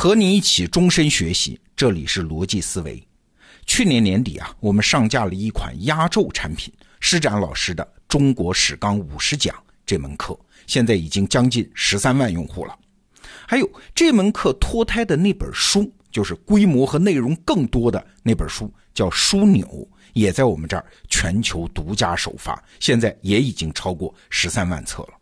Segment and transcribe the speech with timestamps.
[0.00, 3.06] 和你一起终身学习，这里是逻辑思维。
[3.66, 10.34] 去年年底啊，我们上架了一款压轴产品——施展老师的《中国史纲五十讲》这门课，
[10.66, 12.74] 现在已经将近十三万用户了。
[13.46, 19.66] 还有这门课脱胎的那本书，就是规模和内容更多的那本书，叫《枢纽》，
[20.14, 25.19] 也在我们这儿全球独家首发，现在也已经超过十三万册了。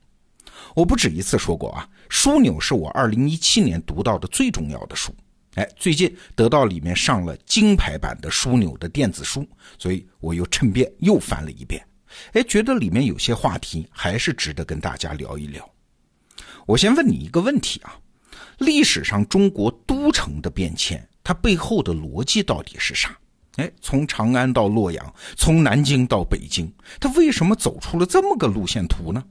[0.75, 5.15] 我不止一次说过啊，《枢纽》是我二零一七年读到的最重要的书。
[5.55, 9.47] 哎，最近得到里面上了金牌版的《枢纽》的电子书，
[9.79, 11.85] 所以我又趁便又翻了一遍。
[12.33, 15.69] 哎，觉得里面有些话题还是值得跟大家聊一聊。
[16.67, 17.99] 我先问你一个问题啊。
[18.59, 23.17] 历史上中国都城的变迁，它背后的逻辑到底是啥？
[23.57, 29.25] 哎，从长安到洛阳，从南京到北京，它为什么走出了这么个路线图呢？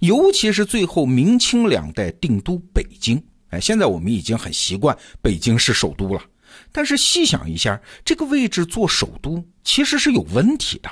[0.00, 6.22] 尤其是最后明清两代定都北京，哎，现在我们已经很习惯北京是首都了。
[6.72, 10.90] 但是细想一下，这个位置做首都其实是有问题的。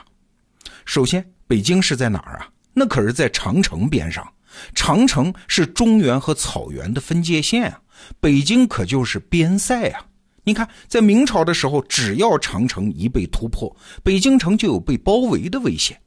[0.85, 2.49] 首先，北京是在哪儿啊？
[2.73, 4.27] 那可是在长城边上。
[4.75, 7.81] 长城是中原和草原的分界线啊，
[8.21, 10.07] 北京可就是边塞啊。
[10.45, 16.01] 你看，在明朝的时候，只要长城一被突破，北京城就有被包围的危险。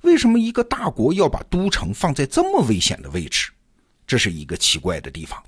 [0.00, 3.50] 为什么一个大国要把都城放在这么危险的位置？
[4.06, 5.40] 这是一个奇怪的地方。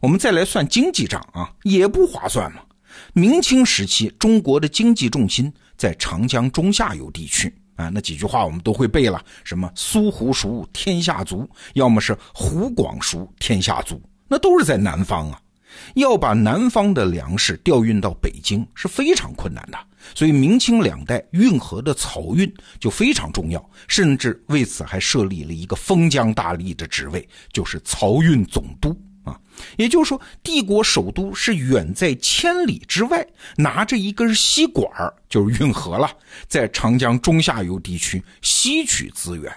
[0.00, 2.62] 我们再来算经济账啊，也不划算嘛。
[3.12, 7.54] 明清时期，中国的经济重心在长江中下游地区。
[7.76, 15.40] 啊，那几句话我们都会背了，什么苏湖熟，天下足；要么是湖广熟，天下足，那都是在南方啊。
[15.94, 19.78] 要把南方的粮食调运到北京是非常困难的，
[20.14, 29.38] 所以明清两代运河的漕运就非常重要，甚至为此还设立了一个封疆大吏的职位，就是漕运总督啊。
[29.76, 33.26] 也就是说，帝国首都是远在千里之外，
[33.56, 34.90] 拿着一根吸管
[35.28, 36.10] 就是运河了，
[36.48, 39.52] 在长江中下游地区吸取资源。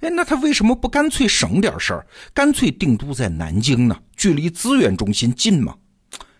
[0.00, 3.98] 哎，那他为什么不干脆省点事儿，干脆定都在南京呢？
[4.16, 5.76] 距离资源中心近吗？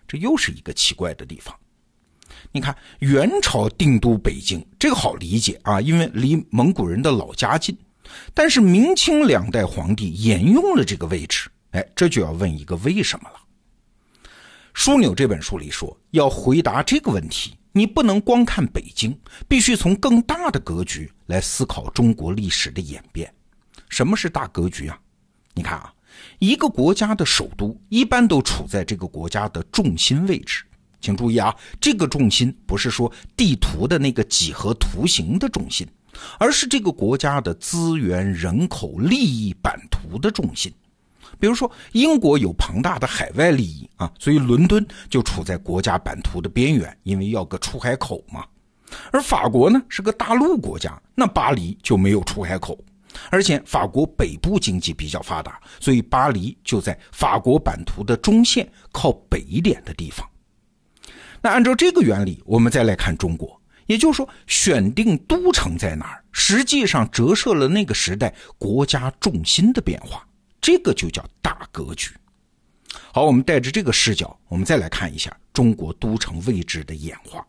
[0.07, 1.55] 这又是一个奇怪的地方。
[2.51, 7.77] 你看，元朝定都北京，这个好理解啊，因为离蒙古人的老家近。
[8.33, 11.49] 但是明清两代皇帝沿用了这个位置。
[11.71, 13.35] 哎，这就要问一个为什么了。
[14.79, 23.31] 《枢纽》这本书里说，要回答这个问题，你不能光看北京，必须从更大的格局来思考中国历史的演变。
[23.89, 24.97] 什么是大格局啊？
[25.53, 25.93] 你看啊，
[26.39, 30.63] 一个国家的首都一般都处在这个国家的重心位置。
[30.99, 35.87] 请注意啊，这个重心不是说地图的那个几何图形的重心，
[36.39, 40.73] 而是这个国家的资源、人口、利益版图的重心。
[41.39, 48.43] 比如说，英国有庞大的海外利益啊，所以伦敦就处在国家版图的边缘，因为要个出海口嘛。
[49.11, 52.75] 而法国呢是个大陆国家，那巴黎就没有出海口，
[53.29, 60.27] 而且法国北部经济比较发达，所以巴黎就在法国版图的中线靠北一点的地方。
[61.41, 70.27] 那按照这个原理，我们再来看中国，也就是说，选定都城在哪儿，实际上折射了那个时代国家重心的变化。
[70.59, 72.09] 这个就叫大格局。
[73.13, 77.45] 好，我们带着这个视角，我们再来看一下中国都城位置的演化。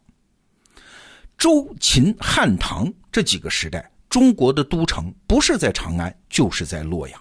[1.38, 7.20] 周、秦、汉、唐这几个时代，中国的都城不是在长安，就是在洛阳。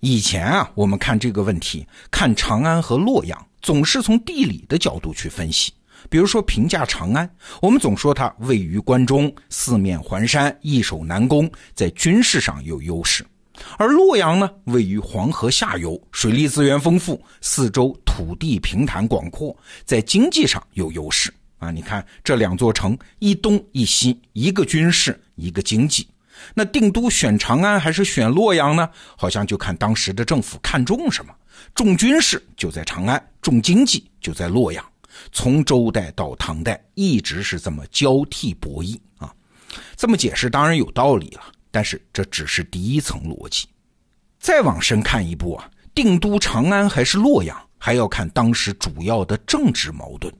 [0.00, 5.72] 以前啊，我们看这个问题，看长安和洛阳，总是从地理的角度去分析。
[6.08, 7.30] 比如说评价长安，
[7.60, 13.24] 我们总说它位于关中，四面环山，易守难攻，在军事上有优势。
[13.76, 19.54] 而洛阳呢，位于黄河下游，水利资源丰富，四周土地平坦广阔，
[19.84, 21.70] 在经济上有优势啊！
[21.70, 26.08] 你看这两座城，一东一西，一个军事，一个经济。
[26.54, 28.88] 那定都选长安还是选洛阳呢？
[29.16, 31.34] 好像就看当时的政府看重什么，
[31.74, 34.84] 重军事就在长安，重经济就在洛阳。
[35.32, 39.34] 从周代到唐代，一直是这么交替博弈啊！
[39.96, 41.42] 这么解释当然有道理了。
[41.70, 43.68] 但是这只是第一层逻辑，
[44.38, 50.32] 再往深看一步啊，定都长安还是洛阳，还要看当时主要的政治矛盾。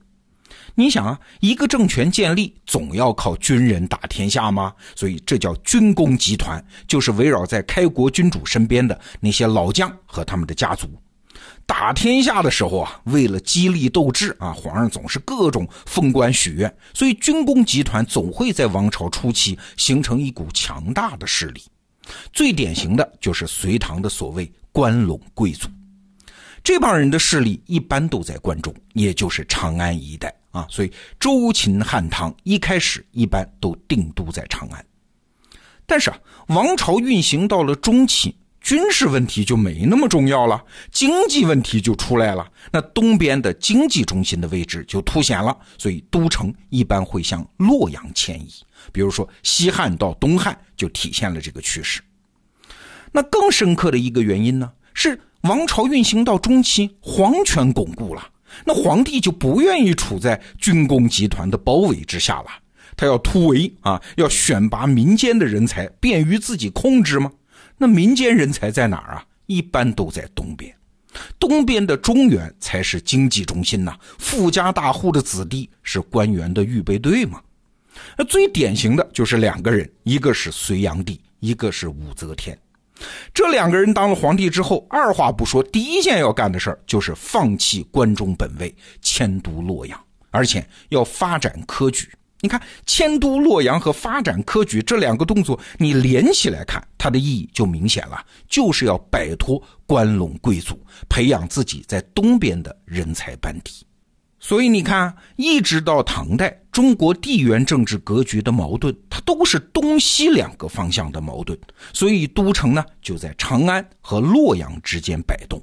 [0.75, 4.73] 你想啊，一个政权建立总要靠军人打天下吗？
[4.95, 10.87] 所以这叫军工集团，就是围绕在开国君主身边的那些老将和他们的家族。
[11.65, 21.63] 打天下的时候啊，为了激励斗志啊，皇上总是各种封官许愿，所以军工集团总会在王朝初期形成一股强大的势力。
[22.33, 25.67] 最典型的就是隋唐的所谓关陇贵族。
[26.63, 30.65] 这帮人的势力一般都在关中，也就是长安一带啊。
[30.69, 34.85] 所以周秦汉唐一开始一般都定都在长安。
[35.85, 38.35] 但是啊，王朝运行到了中期。
[38.61, 42.47] 军事问题就没那么重要了，经济问题就出来了。
[42.71, 48.53] 那东边的经济中心的位置就凸显了，所以都城一般会向洛阳迁移。
[48.91, 52.01] 比如说西汉到东汉就体现了这个趋势。
[53.11, 58.29] 那更深刻的一个原因呢，是王朝运行到中期，皇权巩固了，
[58.63, 62.47] 那皇帝就不愿意处在军工集团的包围之下了，
[62.95, 67.31] 他要突围啊，要选拔民间的人才，便于自己控制吗？
[67.77, 69.25] 那民间人才在哪儿啊？
[69.47, 70.73] 一般都在东边，
[71.39, 73.97] 东边的中原才是经济中心呐。
[74.19, 77.41] 富家大户的子弟是官员的预备队嘛。
[78.15, 82.57] 那最典型的就是两个人，一个是隋炀帝，一个是武则天。
[83.33, 89.99] 这两个人当了皇帝之后，二话不说，第一件要干的事儿就是放弃关中本位，迁都洛阳，
[90.29, 92.09] 而且要发展科举。
[92.43, 103.85] 你看，迁都洛阳和发展科举这两个动作，你连起来看，它的意义就明显了，就是要摆脱关陇贵族，培养自己在东边的人才班底。
[104.39, 111.59] 所以你看，一直到唐代，中国地缘政治格局的矛盾，它都是东西两个方向的矛盾。
[111.93, 115.61] 所以都城呢，就在长安和洛阳之间摆动。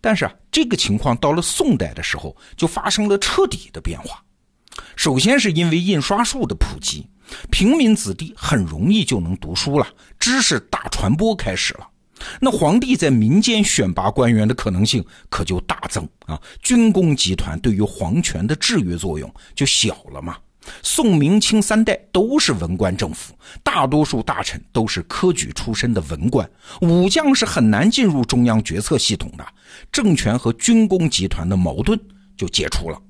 [0.00, 4.22] 但是啊，这个情况到了宋代的时候，就发生了彻底的变化。
[4.96, 7.06] 首先是因为印刷术的普及，
[7.50, 9.86] 平民子弟很容易就能读书了，
[10.18, 11.88] 知识大传播开始了。
[12.40, 20.36] 那皇帝在民间选拔官员的可能性可就大增啊，军工集团对于皇权的制约作用就小了嘛。
[20.82, 23.32] 宋明清三代都是文官政府，
[23.62, 26.46] 大多数大臣都是科举出身的文官，
[26.82, 29.46] 武将是很难进入中央决策系统的，
[29.90, 31.98] 政权和军工集团的矛盾
[32.36, 33.00] 就解除了。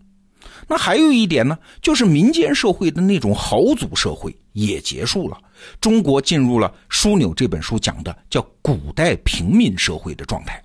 [0.69, 5.37] 那还有一点呢，就是民间社会的那种豪族社会也结束了，
[5.81, 10.63] 中国进入了枢纽这本书讲的叫古代平民社会的状态，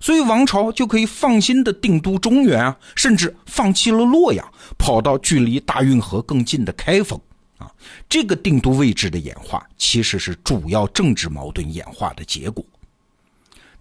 [0.00, 4.46] 所以王朝就可以放心的定都中原啊，甚至放弃了洛阳，
[4.78, 7.20] 跑到距离大运河更近的开封
[7.58, 7.70] 啊。
[8.08, 12.64] 这个定都位置的演化，其实是主要政治矛盾演化的结果。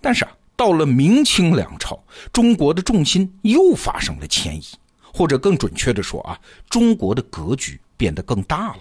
[0.01, 1.99] 但是啊，到了明清两朝，
[2.31, 4.63] 中国的重心又发生了迁移。
[5.17, 6.37] 或者更准确的说啊，
[6.69, 8.79] 中国的格局变得更大了。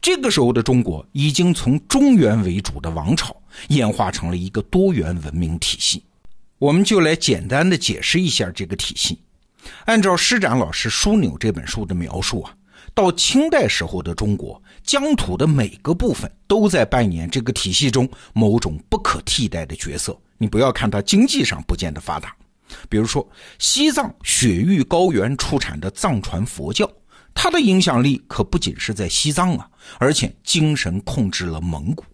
[0.00, 3.34] 这个时候的中国已经从中原为主的王朝
[3.68, 6.02] 演化成了一个多元文明体系。
[6.58, 9.18] 我们就来简单的解释一下这个体系。
[9.86, 12.54] 按照施展老师《枢纽》这本书的描述啊，
[12.94, 20.16] 到清代时候的中国，疆土的每个部分都在扮演这个体系中某种不可替代的角色。
[20.38, 22.34] 你不要看它经济上不见得发达。
[22.88, 23.26] 比如说，
[23.58, 26.90] 西藏雪域高原出产的藏传佛教，
[27.34, 32.04] 他的影响力可不仅是在西藏啊，而且精神控制了蒙古。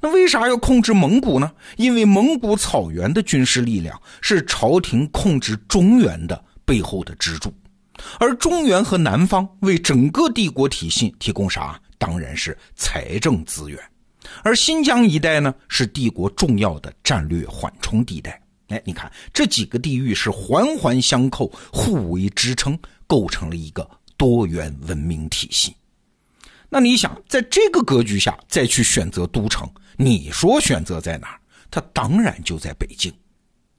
[0.00, 1.52] 那为啥要控制蒙古呢？
[1.76, 7.52] 因为蒙古草原的军事力量是朝廷控制中原的背后的支柱，
[8.18, 11.78] 而中原和南方为整个帝国体系提供啥？
[11.98, 13.78] 当然是财政资源。
[14.42, 18.40] 而新疆一带呢，是帝国重要的战略缓冲地带。
[18.68, 25.74] 哎，你看这几个地域是环环相扣，互为支撑，构成了一个多元文明体系。
[26.68, 31.40] 那你想，在这个格局下再去选择都城，你说选择在哪儿？
[31.70, 33.12] 它当然就在北京。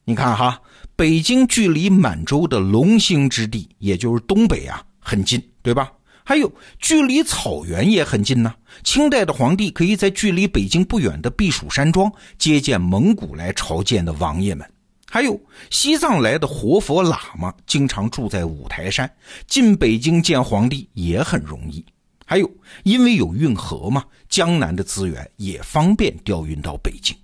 [0.05, 0.61] 你看哈，
[0.95, 5.91] 北京距离满洲的龙兴之地，也就是东北啊，很近，对吧？
[6.23, 8.53] 还有距离草原也很近呢。
[8.83, 14.69] 清代的皇帝可以在距离北京不远的避暑山庄接见蒙古来朝见的王爷们。
[15.09, 19.09] 还有西藏来的活佛喇嘛，经常住在五台山，
[19.47, 21.83] 进北京见皇帝也很容易。
[22.25, 22.51] 还有，
[22.83, 27.15] 因为有运河嘛，江南的资源也方便调运到北京。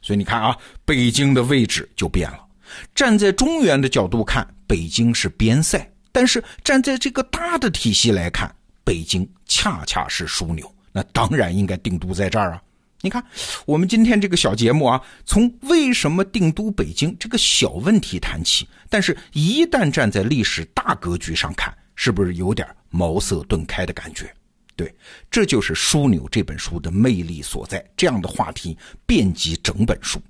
[0.00, 2.46] 所以你看啊，北京的位置就变了。
[2.94, 5.80] 站在中原的角度看，北京是边塞；
[6.12, 8.54] 但是站在这个大的体系来看，
[8.84, 10.72] 北京恰恰是枢纽。
[10.92, 12.62] 那当然应该定都在这儿啊。
[13.06, 13.24] 你看，
[13.66, 24.34] 我们今天这个小节目啊，从为什么定都北京这个小问题谈起，但是一旦站在历史大格局上看，是不是有点茅塞顿开的感觉？
[24.74, 24.92] 对，
[25.30, 27.82] 这就是《枢纽》这本书的魅力所在。
[27.96, 30.20] 这样的话题遍及整本书。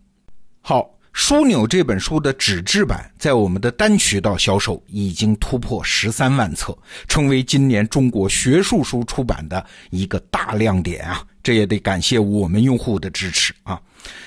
[0.61, 0.83] 好。
[1.17, 6.77] 《枢纽》这本书的纸质版在我们的单渠道销售已经突破十三万册，
[7.09, 11.27] 成为今年中国学术书出版的一个大亮点啊！
[11.43, 13.81] 这也得感谢我们用户的支持啊！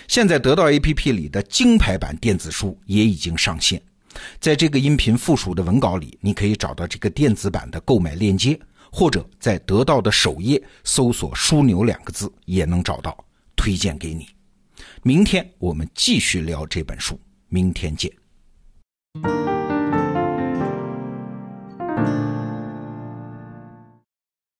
[0.07, 3.79] 现在得到 APP 里的金牌版电子书也已经上线，
[4.39, 8.59] 在这个音频附属的文稿里，你可以找到这个电子版的购买链接，
[8.91, 13.15] 或者在得到的首页搜索“枢纽”两个字也能找到，
[13.55, 14.27] 推荐给你。
[15.03, 18.11] 明天我们继续聊这本书，明天见。